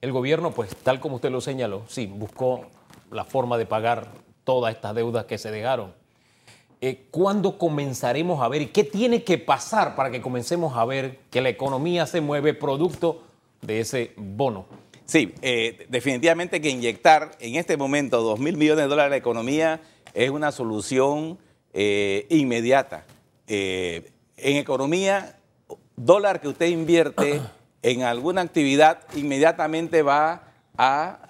[0.00, 2.66] el gobierno, pues tal como usted lo señaló, sí, buscó
[3.10, 4.08] la forma de pagar
[4.44, 5.92] todas estas deudas que se dejaron.
[6.80, 11.18] Eh, ¿Cuándo comenzaremos a ver y qué tiene que pasar para que comencemos a ver
[11.30, 13.22] que la economía se mueve producto
[13.62, 14.66] de ese bono?
[15.04, 19.16] Sí, eh, definitivamente que inyectar en este momento 2 mil millones de dólares a la
[19.16, 19.80] economía
[20.14, 21.38] es una solución
[21.72, 23.04] eh, inmediata.
[23.48, 24.04] En
[24.36, 25.36] economía,
[25.96, 27.40] dólar que usted invierte
[27.82, 30.42] en alguna actividad inmediatamente va
[30.76, 31.20] a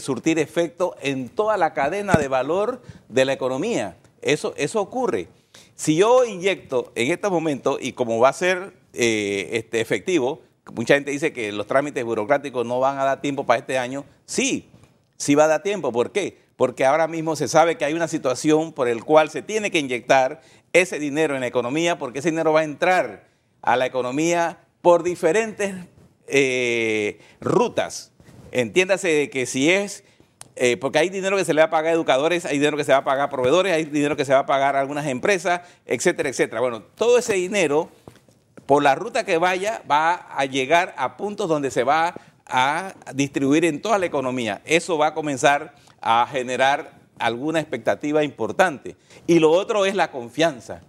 [0.00, 3.96] surtir efecto en toda la cadena de valor de la economía.
[4.20, 5.28] Eso, eso ocurre.
[5.76, 10.42] Si yo inyecto en este momento, y como va a ser este, efectivo,
[10.74, 14.04] Mucha gente dice que los trámites burocráticos no van a dar tiempo para este año.
[14.24, 14.68] Sí,
[15.16, 15.90] sí va a dar tiempo.
[15.90, 16.38] ¿Por qué?
[16.60, 19.78] porque ahora mismo se sabe que hay una situación por el cual se tiene que
[19.78, 20.42] inyectar
[20.74, 23.24] ese dinero en la economía, porque ese dinero va a entrar
[23.62, 25.74] a la economía por diferentes
[26.26, 28.12] eh, rutas.
[28.52, 30.04] Entiéndase que si es,
[30.56, 32.84] eh, porque hay dinero que se le va a pagar a educadores, hay dinero que
[32.84, 35.06] se va a pagar a proveedores, hay dinero que se va a pagar a algunas
[35.06, 36.60] empresas, etcétera, etcétera.
[36.60, 37.90] Bueno, todo ese dinero,
[38.66, 42.14] por la ruta que vaya, va a llegar a puntos donde se va
[42.46, 44.60] a distribuir en toda la economía.
[44.64, 48.96] Eso va a comenzar a generar alguna expectativa importante.
[49.26, 50.80] Y lo otro es la confianza.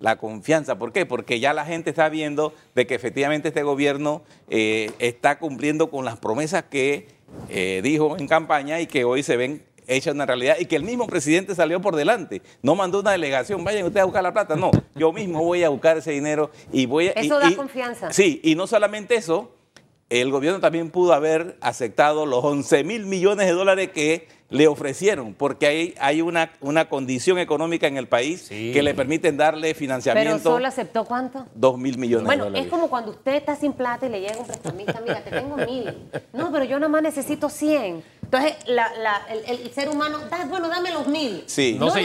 [0.00, 1.04] La confianza, ¿por qué?
[1.04, 6.06] Porque ya la gente está viendo de que efectivamente este gobierno eh, está cumpliendo con
[6.06, 7.06] las promesas que
[7.50, 10.84] eh, dijo en campaña y que hoy se ven hechas una realidad y que el
[10.84, 12.40] mismo presidente salió por delante.
[12.62, 14.56] No mandó una delegación, vayan ustedes a buscar la plata.
[14.56, 17.12] No, yo mismo voy a buscar ese dinero y voy a...
[17.12, 18.10] Eso da confianza.
[18.10, 19.52] Sí, y no solamente eso,
[20.10, 25.34] el gobierno también pudo haber aceptado los 11 mil millones de dólares que le ofrecieron,
[25.34, 30.38] porque hay, hay una, una condición económica en el país que le permiten darle financiamiento.
[30.42, 31.46] ¿Pero solo aceptó cuánto?
[31.54, 32.52] Dos mil millones de dólares.
[32.52, 35.30] Bueno, es como cuando usted está sin plata y le llega un prestamista, mira, te
[35.30, 36.10] tengo mil.
[36.32, 38.02] No, pero yo nada más necesito cien.
[38.32, 38.54] Entonces,
[39.48, 41.42] el, ser humano, bueno, dame los mil.
[41.46, 41.76] Sí.
[41.76, 42.00] No, se,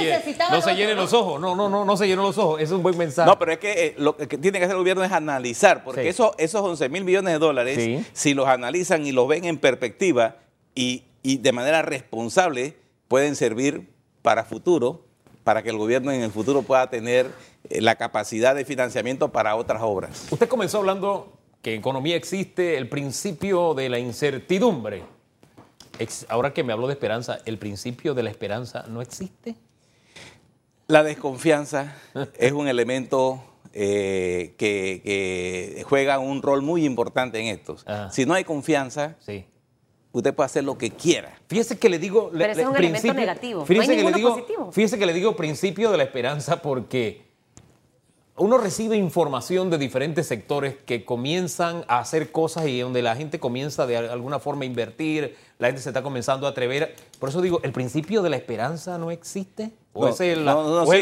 [0.49, 2.81] no se llenen los ojos, no, no, no, no se llenó los ojos, es un
[2.81, 3.29] buen mensaje.
[3.29, 6.09] No, pero es que eh, lo que tiene que hacer el gobierno es analizar, porque
[6.09, 10.38] esos, esos 11 mil millones de dólares, si los analizan y los ven en perspectiva
[10.73, 12.75] y, y de manera responsable,
[13.07, 15.05] pueden servir para futuro,
[15.43, 17.27] para que el gobierno en el futuro pueda tener
[17.69, 20.27] eh, la capacidad de financiamiento para otras obras.
[20.31, 25.14] Usted comenzó hablando que en economía existe el principio de la incertidumbre.
[26.29, 29.55] Ahora que me hablo de esperanza, ¿el principio de la esperanza no existe?
[30.88, 31.95] La desconfianza
[32.38, 37.86] es un elemento eh, que, juega un rol muy importante en estos.
[38.12, 39.45] Si no hay confianza, sí
[40.15, 41.38] usted puede hacer lo que quiera.
[41.47, 42.31] Fíjese que le digo...
[42.31, 44.71] Pero es un elemento negativo, fíjese que le digo, positivo.
[44.71, 47.25] Fíjese que le digo principio de la esperanza porque
[48.38, 53.39] uno recibe información de diferentes sectores que comienzan a hacer cosas y donde la gente
[53.39, 56.95] comienza de alguna forma a invertir, la gente se está comenzando a atrever.
[57.17, 59.71] Por eso digo, ¿el principio de la esperanza no existe?
[59.93, 60.45] ¿O es el,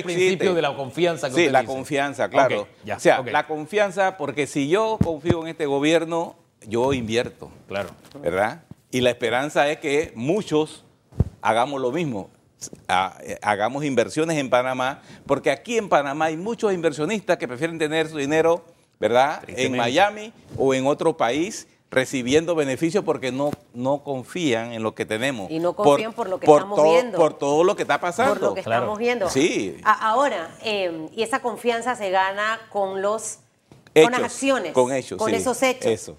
[0.03, 1.29] principio de la confianza?
[1.29, 2.67] Que sí, la confianza, claro.
[2.95, 6.35] o sea, la confianza, porque si yo confío en este gobierno,
[6.67, 7.49] yo invierto.
[7.67, 7.89] Claro.
[8.21, 8.63] ¿Verdad?
[8.91, 10.85] Y la esperanza es que muchos
[11.41, 12.29] hagamos lo mismo,
[13.41, 18.17] hagamos inversiones en Panamá, porque aquí en Panamá hay muchos inversionistas que prefieren tener su
[18.17, 18.63] dinero,
[18.99, 24.95] ¿verdad?, en Miami o en otro país recibiendo beneficios porque no, no confían en lo
[24.95, 25.49] que tenemos.
[25.49, 27.17] Y no confían por, lo que estamos viendo.
[27.17, 28.33] Por todo lo que está pasando.
[28.33, 29.29] Por lo que estamos viendo.
[29.29, 29.77] Sí.
[29.83, 33.39] ahora, em, y esa confianza se gana con los
[33.93, 34.73] con las acciones.
[34.73, 35.17] Con hechos.
[35.17, 35.85] Con esos hechos.
[35.85, 36.17] Eso.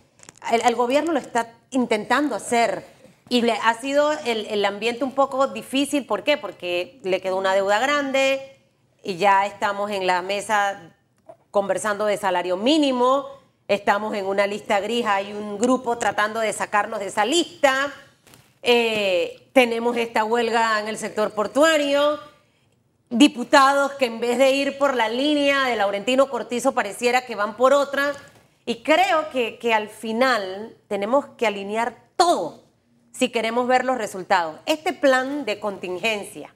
[0.51, 2.94] el, gobierno lo está intentando hacer.
[3.29, 6.07] Y le, ha sido el, ambiente un poco difícil.
[6.07, 6.37] ¿Por qué?
[6.37, 8.61] Porque le quedó una deuda grande
[9.03, 10.95] y ya estamos en la mesa
[11.51, 13.27] conversando de salario mínimo.
[13.67, 17.93] Estamos en una lista gris, hay un grupo tratando de sacarnos de esa lista.
[18.63, 22.19] Eh, tenemos esta huelga en el sector portuario.
[23.09, 27.57] Diputados que en vez de ir por la línea de Laurentino Cortizo pareciera que van
[27.57, 28.13] por otra.
[28.67, 32.64] Y creo que, que al final tenemos que alinear todo
[33.17, 34.61] si queremos ver los resultados.
[34.67, 36.55] Este plan de contingencia,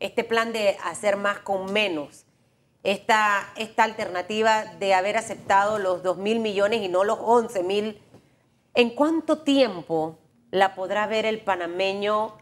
[0.00, 2.26] este plan de hacer más con menos,
[2.82, 8.00] esta, esta alternativa de haber aceptado los 2 mil millones y no los 11 mil,
[8.74, 10.18] ¿en cuánto tiempo
[10.50, 12.36] la podrá ver el panameño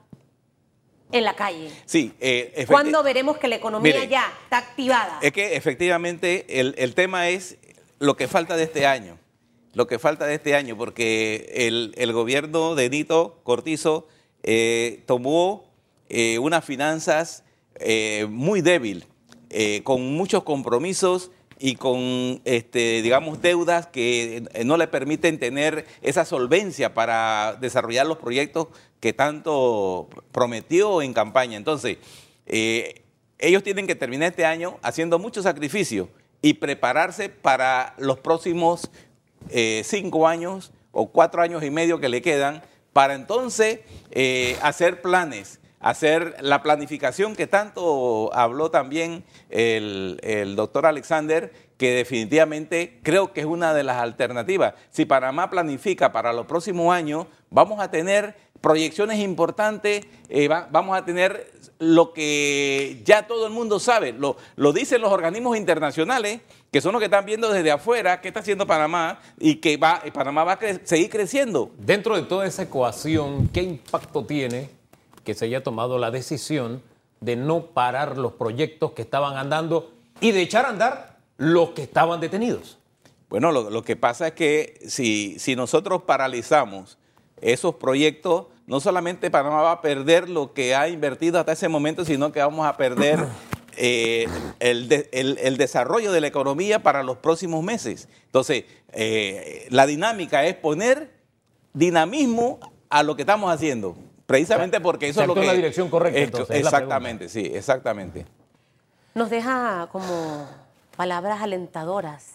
[1.12, 1.70] en la calle?
[1.84, 2.14] Sí.
[2.20, 5.18] Eh, ¿Cuándo veremos que la economía ya está activada?
[5.20, 7.58] Es que efectivamente el, el tema es
[7.98, 9.18] lo que falta de este año
[9.78, 11.52] lo que falta de este año, porque
[11.96, 14.08] el, gobierno de Nito Cortizo
[14.42, 15.70] eh, tomó
[16.08, 17.44] eh, unas finanzas
[17.76, 19.06] eh, muy débil,
[19.84, 26.92] con muchos compromisos y con, este, digamos, deudas que no le permiten tener esa solvencia
[26.92, 28.66] para desarrollar los proyectos
[28.98, 31.56] que tanto prometió en campaña.
[31.56, 31.98] Entonces,
[33.38, 36.08] ellos tienen que terminar este año haciendo muchos sacrificios
[36.42, 38.90] y prepararse para los próximos
[39.50, 42.62] eh, cinco años o cuatro años y medio que le quedan
[42.92, 43.80] para entonces
[44.10, 51.92] eh, hacer planes, hacer la planificación que tanto habló también el, el doctor Alexander, que
[51.92, 54.74] definitivamente creo que es una de las alternativas.
[54.90, 61.04] Si Panamá planifica para los próximos años, vamos a tener proyecciones importantes, eh, vamos a
[61.04, 66.40] tener lo que ya todo el mundo sabe, lo, lo, dicen los organismos internacionales,
[66.72, 70.02] que son los que están viendo desde afuera qué está haciendo Panamá y que va,
[70.12, 71.70] Panamá va a seguir creciendo.
[71.78, 74.70] Dentro de toda esa ecuación, ¿qué impacto tiene
[75.24, 76.82] que se haya tomado la decisión
[77.20, 81.82] de no parar los proyectos que estaban andando y de echar a andar los que
[81.82, 82.78] estaban detenidos.
[83.28, 86.96] Bueno, lo, que pasa es que si, si nosotros paralizamos
[87.42, 92.04] esos proyectos, no solamente Panamá va a perder lo que ha invertido hasta ese momento,
[92.04, 93.24] sino que vamos a perder
[93.76, 94.28] eh,
[94.60, 98.08] el, desarrollo de la economía para los próximos meses.
[98.26, 101.10] Entonces, eh, la dinámica es poner
[101.72, 102.60] dinamismo
[102.90, 105.46] a lo que estamos haciendo, precisamente porque eso es lo que...
[105.46, 108.26] la dirección correcta, exactamente, sí, exactamente.
[109.14, 110.46] Nos deja como
[110.96, 112.34] palabras alentadoras.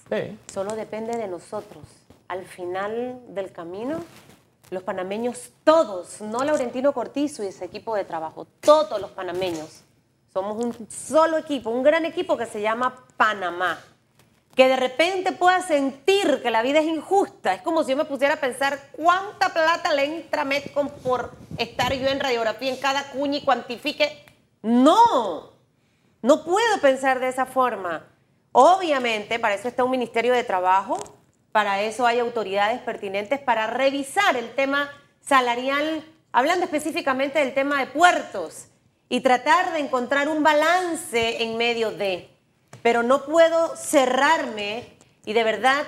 [0.51, 1.83] Solo depende de nosotros.
[2.27, 3.99] Al final del camino
[4.69, 9.83] los panameños, todos, no Laurentino Cortizo y ese equipo de trabajo, todos los panameños,
[10.33, 13.79] somos un solo equipo, un gran equipo que se llama Panamá.
[14.55, 17.53] Que de repente pueda sentir que la vida es injusta.
[17.55, 21.93] Es como si yo me pusiera a pensar cuánta plata le entra Metcon por estar
[21.93, 24.25] yo en radiografía en cada cuña y cuantifique.
[24.61, 25.51] No,
[26.21, 28.05] no puedo pensar de esa forma.
[28.51, 30.97] Obviamente, para eso está un Ministerio de Trabajo,
[31.53, 34.89] para eso hay autoridades pertinentes para revisar el tema
[35.21, 38.65] salarial, hablando específicamente del tema de puertos,
[39.07, 42.27] y tratar de encontrar un balance en medio de.
[42.81, 45.83] Pero no puedo cerrarme y de verdad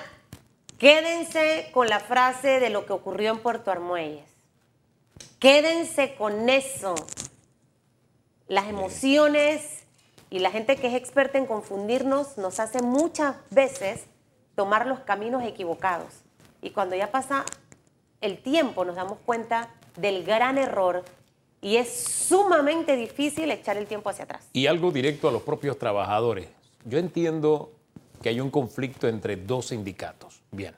[0.78, 4.24] quédense con la frase de lo que ocurrió en Puerto Armuelles.
[5.40, 6.94] Quédense con eso.
[8.46, 9.82] Las emociones
[10.30, 14.04] y la gente que es experta en confundirnos nos hace muchas veces
[14.56, 16.08] tomar los caminos equivocados.
[16.60, 17.44] Y cuando ya pasa
[18.20, 21.04] el tiempo nos damos cuenta del gran error
[21.60, 24.48] y es sumamente difícil echar el tiempo hacia atrás.
[24.52, 26.48] Y algo directo a los propios trabajadores.
[26.84, 27.72] Yo entiendo
[28.22, 30.42] que hay un conflicto entre dos sindicatos.
[30.50, 30.74] Bien.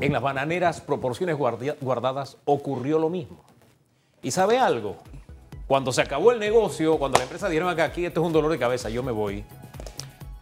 [0.00, 3.44] En las bananeras, proporciones guardadas, ocurrió lo mismo.
[4.22, 4.96] ¿Y sabe algo?
[5.66, 8.50] Cuando se acabó el negocio, cuando la empresa dijeron que aquí esto es un dolor
[8.50, 9.44] de cabeza, yo me voy.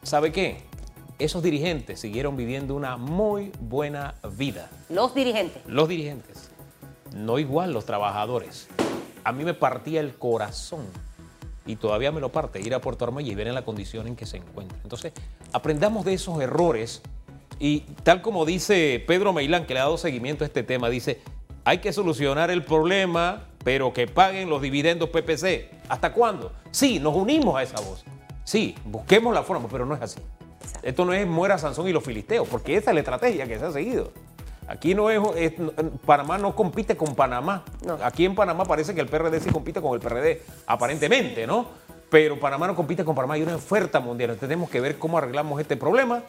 [0.03, 0.62] ¿Sabe qué?
[1.25, 4.70] Esos dirigentes siguieron viviendo una muy buena vida.
[4.89, 5.62] Los dirigentes.
[5.66, 6.51] Los dirigentes.
[7.14, 8.68] No igual los trabajadores.
[9.25, 10.85] A mí me partía el corazón
[11.64, 14.16] y todavía me lo parte ir a Puerto Armuelle y ver en la condición en
[14.16, 14.77] que se encuentra.
[14.83, 15.12] Entonces,
[15.53, 17.03] aprendamos de esos errores
[17.61, 21.20] y tal como dice Pedro Meilán, que le ha dado seguimiento a este tema, dice,
[21.64, 25.70] hay que solucionar el problema, pero que paguen los dividendos PPC.
[25.89, 26.53] ¿Hasta cuándo?
[26.73, 28.05] Sí, nos unimos a esa voz.
[28.43, 30.18] Sí, busquemos la forma, pero no es así.
[30.83, 33.64] Esto no es muera Sansón y los filisteos, porque esa es la estrategia que se
[33.64, 34.11] ha seguido.
[34.68, 35.20] Aquí no es,
[36.07, 37.64] Panamá no compite con Panamá.
[38.03, 41.66] Aquí en Panamá parece que el PRD sí compite con el PRD, aparentemente, ¿no?
[42.09, 44.37] Pero Panamá no compite con Panamá, hay una oferta mundial.
[44.39, 46.23] tenemos que ver cómo arreglamos este problema,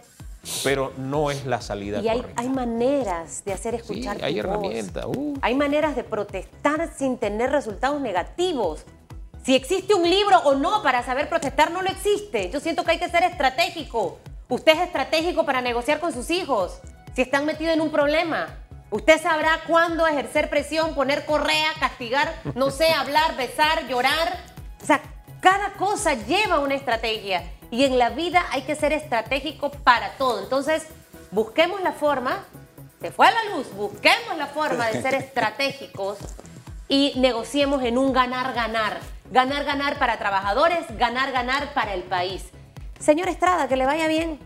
[0.64, 2.00] pero no es la salida.
[2.02, 4.18] Y hay, hay maneras de hacer escuchar.
[4.18, 5.06] Sí, hay herramientas.
[5.06, 5.38] Uh.
[5.42, 8.86] Hay maneras de protestar sin tener resultados negativos.
[9.46, 12.50] Si existe un libro o no para saber protestar, no lo existe.
[12.50, 14.20] Yo siento que hay que ser estratégico.
[14.48, 16.80] Usted es estratégico para negociar con sus hijos.
[17.14, 18.58] Si están metidos en un problema,
[18.90, 24.38] usted sabrá cuándo ejercer presión, poner correa, castigar, no sé, hablar, besar, llorar.
[24.82, 25.02] O sea,
[25.42, 27.44] cada cosa lleva una estrategia.
[27.70, 30.42] Y en la vida hay que ser estratégico para todo.
[30.42, 30.88] Entonces,
[31.32, 32.46] busquemos la forma.
[33.02, 33.74] Se fue a la luz.
[33.74, 36.18] Busquemos la forma de ser estratégicos
[36.88, 39.00] y negociemos en un ganar-ganar.
[39.32, 42.44] Ganar, ganar para trabajadores, ganar, ganar para el país.
[43.00, 44.40] Señor Estrada, que le vaya bien.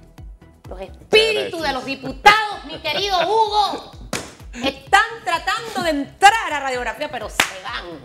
[0.70, 3.92] Los espíritus de los diputados, mi querido Hugo,
[4.54, 8.00] están tratando de entrar a radiografía, pero se van.